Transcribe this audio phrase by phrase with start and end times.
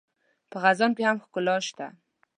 [0.51, 1.87] په خزان کې هم ښکلا شته